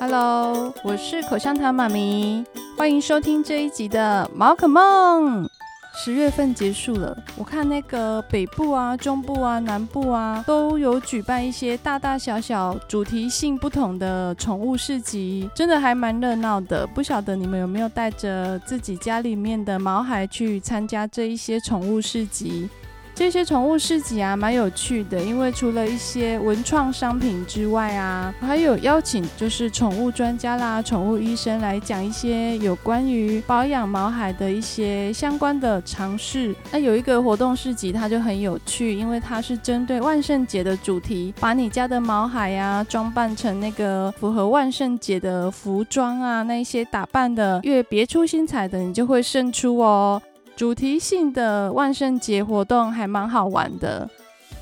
[0.00, 2.44] Hello，我是口香糖妈咪，
[2.76, 5.44] 欢迎收听这一集的宝可梦。
[5.92, 16.86] 十月份结束了，我看那个北部啊、中部啊、南部啊，都有举办一些大大小小、主题性不同的宠物市集，真的还蛮热闹的。
[16.86, 22.68] 不晓得你们有没有带着自己家里面的毛孩去参加这一些宠物市集？
[23.18, 36.54] 这些宠物市集啊，蛮有趣的，因为除了一些文创商品之外啊，还有邀请就是宠物专家啦、宠物医生来讲一些有关于保养毛孩的一些相关的常识。
[36.70, 50.22] 那有一个活动市集，它就很有趣，因为它是针对万圣节的主题，把你家的毛孩呀装扮成那个符合万圣节的服装啊，那一些打扮的越别出心裁的，你就会胜出哦。
[50.58, 54.10] 主题性的万圣节活动还蛮好玩的。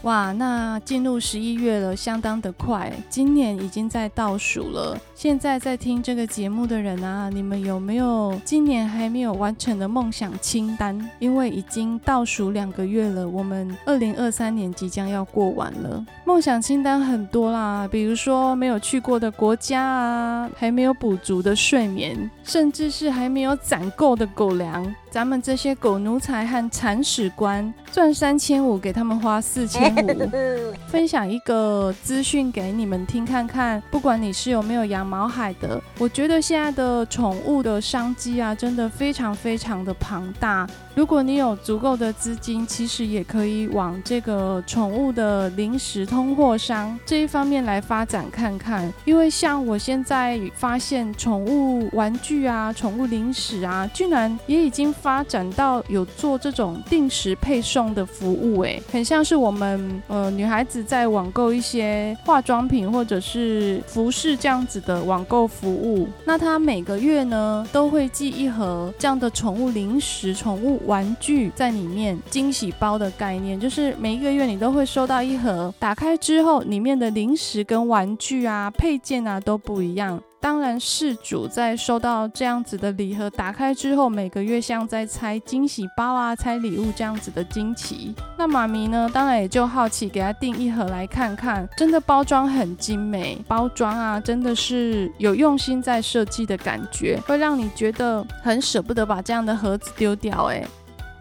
[0.02, 4.96] 哇，那进入十一月了，相当的快，今年已经在倒数了。
[5.14, 11.10] 现在在听这个节目的人啊，你们有没有今年还没有完成的梦想清单？
[11.18, 16.04] 因为已经倒数两个月了，我们二零二三年即将要过完了。
[16.26, 24.94] 梦想清单很多啦，比如说没有去过的国家啊，还没有补足的睡眠，甚至是还没有攒够的狗粮。
[25.16, 30.30] 咱们这些狗奴才和铲屎官赚三千五，给他们花四千五。
[30.92, 40.66] 分享一个资讯给你们听看看，不管你是有没有养毛海的，我觉得现在的宠物的商机啊，真的非常非常的庞大。
[40.96, 48.90] 如果你有足够的资金，其实也可以往这个宠物的零食通货商这一方面来发展看看。
[49.04, 66.08] 因为像我现在发现，宠物玩具啊、宠物零食啊，居然也已经发展到有做这种定时配送的服务，诶，很像是我们呃女孩子在网购一些化妆品或者是服饰这样子的网购服务。
[66.24, 70.80] 那它每个月呢都会寄一盒这样的宠物零食、宠物。
[70.86, 80.22] 玩具在里面，惊喜包的概念就是每一个月你都会收到一盒，打开之后里面的零食跟玩具啊、配件啊都不一样。
[80.40, 88.14] 当然，事主在收到这样子的礼盒打开之后，每个月像在拆惊喜包啊、拆礼物这样子的惊奇。
[88.38, 91.68] 那妈咪呢，当然也就好奇，给他订一盒来看看。
[91.76, 100.58] 真的包装很精美，包装啊，真的是有用心在设计的感觉，会让你觉得很舍不得把这样的盒子丢掉，欸。
[100.58, 100.66] 哎。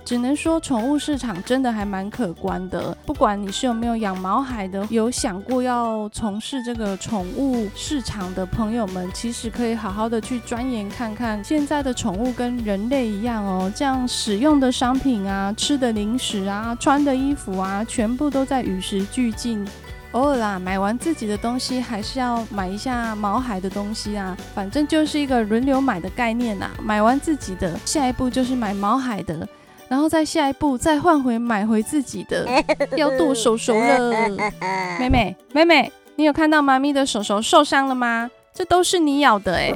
[0.06, 11.44] 只能说宠物市场真的还蛮可观的，不管你是有没有养毛孩的，有想过要从事这个宠物市场的朋友们，其实可以好好的去钻研看看。
[11.44, 19.66] 现在的宠物跟人类一样哦，这样使用的商品啊、吃的零食啊、穿的衣服啊，全部都在与时俱进。
[20.12, 26.70] 偶尔啦，买完自己的东西，还是要买一下毛孩的东西啊，反正就是一个轮流买的概念呐。
[26.82, 29.48] 买完自己的，下一步就是买毛孩的。
[29.88, 32.48] 然后再下一步，再换回买回自己的，
[32.98, 34.30] 要剁手手了。
[35.00, 38.30] 妹妹，妹妹，你有看到妈咪的手手受伤了吗？
[38.54, 39.76] 这都是你咬的哎、欸，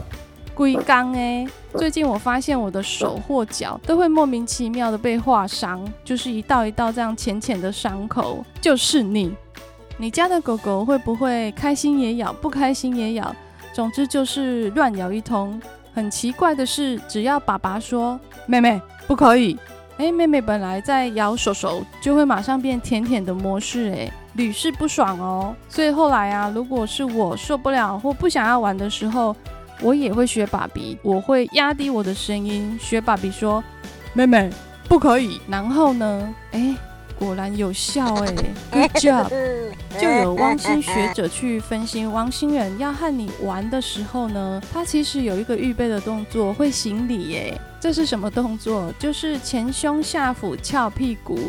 [0.55, 1.47] 龟缸哎。
[1.77, 8.43] 最近我发现我的手或脚都会莫名其妙的被划伤，就是一道一道这样浅浅的伤口。
[8.59, 9.31] 就是你，
[9.97, 13.35] 你家的狗狗会不会开心也咬，不开心也咬？
[13.71, 15.61] 总之就是乱咬一通。
[15.93, 19.55] 很奇怪的是，只要爸爸说妹妹不可以。
[19.99, 25.53] 哎，妹妹本来在咬手手，就会马上变甜甜的模式，哎，屡试不爽哦。
[25.67, 29.35] 所以后来啊，如果是我受不了或不想要玩的时候，
[29.81, 33.61] 我也会学爸比，我会压低我的声音，学爸比说
[34.15, 34.49] ：“妹妹
[34.87, 36.75] 不可以。”然后呢，哎。
[37.19, 38.33] 果然有效哎
[38.71, 39.27] ，Good job！
[39.99, 47.59] 就有汪星学者去分析，汪星人要和你玩的时候呢，他其实有一个预备的动作，会行礼耶。
[47.79, 48.93] 这是什么动作？
[48.99, 51.39] 就是前胸下腹翘屁股。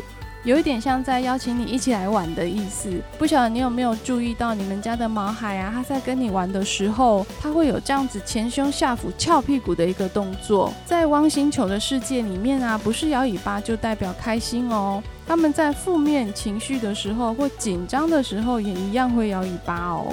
[0.42, 10.72] 有一点像在邀请你一起来玩的意思，不晓得你有没有注意到，你们家的毛孩啊，他在跟你玩的时候，他会有这样子前胸下腹翘屁股的一个动作。
[10.86, 20.10] 在汪星球的世界里面啊，不是摇尾巴就代表开心哦，他们在负面情绪的时候或紧张的时候也一样会摇尾巴哦。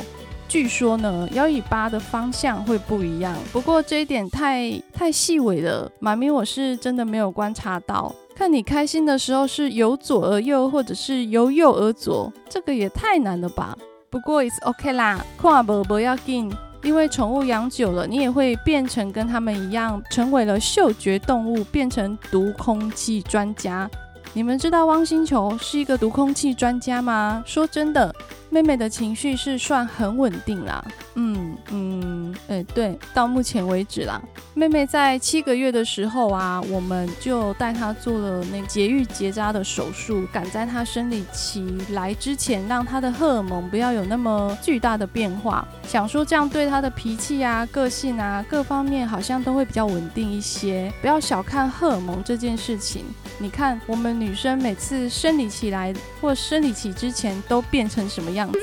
[0.48, 8.14] 据说呢，摇尾巴的方向会不一样，不过这一点太太细微了，妈咪我是真的没有观察到。
[8.34, 13.78] 看你开心的时候是由左而右，或者是由右而左，这个也太难了吧？
[14.10, 16.50] 不过 it's OK 啦，看无不要紧，
[16.84, 23.90] 因为宠物养久了，你也会变成跟他们一样，成为了嗅觉动物，变成毒空气专家。
[24.34, 27.44] 你们知道汪星球是一个毒空气专家吗？
[27.46, 28.14] 说真的，
[28.50, 30.84] 妹妹的情绪是算很稳定啦，
[31.16, 32.17] 嗯嗯，
[32.48, 34.22] 哎、对，到目前为止啦，
[34.54, 50.90] 妹妹在七个月的时候啊，我们就带她做了那节育结扎的手术，赶在她生理期来之前，让她的荷尔蒙不要有那么巨大的变化，想说这样对她的脾气啊、个性啊各方面好像都会比较稳定一些。
[51.02, 53.04] 不要小看荷尔蒙这件事情，
[53.40, 58.28] 你看我们女生每次生理期来或生理期之前都变成什么？
[58.28, 58.60] 样子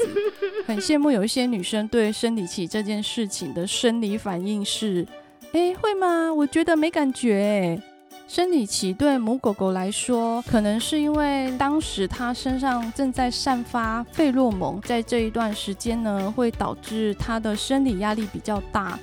[0.67, 5.07] 很羡慕，有一些女生对生理期这件事情的生理反应是：
[5.53, 6.33] 哎，会吗？
[6.33, 7.81] 我觉得没感觉。
[8.27, 18.99] 生理期对母狗狗来说，可能是因为当时它身上正在散发费洛蒙，在这一段时间呢，会导致它的生理压力比较大。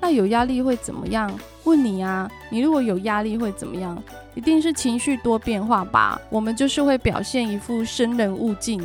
[0.00, 1.30] 那有压力会怎么样？
[1.64, 4.02] 问你啊，你如果有压力会怎么样？
[4.34, 6.18] 一定是情绪多变化吧？
[6.30, 8.82] 我们就是会表现一副生人勿近。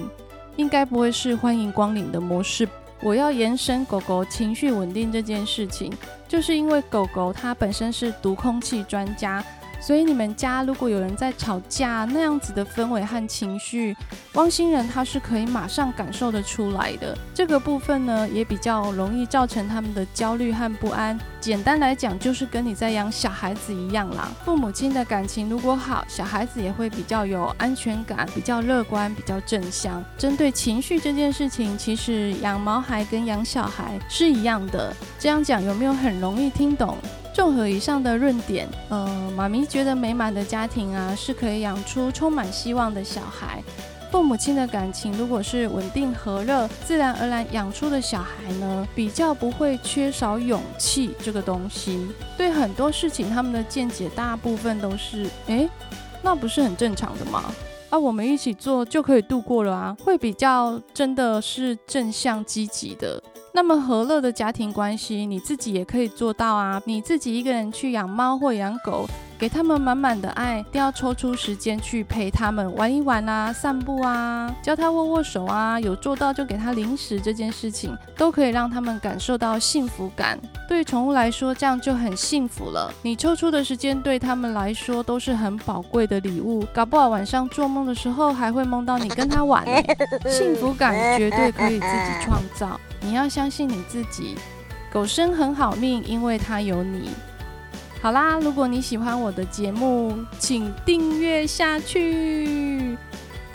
[0.57, 2.67] 应该不会是欢迎光临的模式。
[3.01, 5.93] 我要延伸狗狗情绪稳定这件事情，
[6.27, 9.43] 就是因为狗狗它本身是读空气专家。
[9.79, 13.95] 所以你们家如果有人在吵架，那样子的氛围和情绪，
[14.33, 17.17] 汪星人他是可以马上感受得出来的。
[17.33, 21.17] 这个部分呢，也比较容易造成他们的焦虑和不安。
[21.39, 24.29] 简单来讲，就是跟你在养小孩子一样啦。
[24.43, 30.03] 父母亲的感情如果好，小孩子也会比较有安全感，比较乐观，比较正向。
[30.17, 34.93] 针对情绪这件事情，其实养毛孩跟养小孩是一样的。
[35.27, 36.95] 这样讲有没有很容易听懂？
[37.33, 43.61] 综合以上的论点，呃，妈咪觉得美满的家庭啊，是可以养出充满希望的小孩。
[44.09, 52.07] 父母亲的感情如果是稳定和乐，自然而然养出的小孩呢，比较不会缺少勇气这个东西。
[52.37, 55.69] 对很多事情，他们的见解大部分都是，诶，
[56.21, 57.43] 那不是很正常的吗？
[57.89, 63.21] 啊，我们一起做就可以度过了啊，会比较真的是正向积极的。
[63.57, 66.79] 那么和乐的家庭关系，你自己也可以做到啊！
[66.85, 69.09] 你自己一个人去养猫或养狗。
[69.39, 80.39] 给他们满满的爱，一定要抽出时间去陪他们玩一玩啊，散步啊，教他握握手啊，有做到就给他零食，这件事情都可以让他们感受到幸福感。
[80.67, 82.91] 对宠物来说，这样就很幸福了。
[83.03, 89.97] 你抽出的时间对他们来说都是很宝贵的礼物，搞不好晚上做梦的时候还会梦到你跟他玩欸。
[90.27, 94.35] 幸福感绝对可以自己创造，你要相信你自己。
[94.91, 97.09] 狗生很好命，因为它有你。
[98.01, 102.97] 好啦，如果你喜欢我的节目，请订阅下去。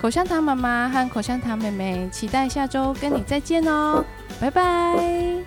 [0.00, 4.04] 口香糖妈妈和口香糖妹妹，期待下周跟你再见哦，
[4.40, 5.42] 拜拜。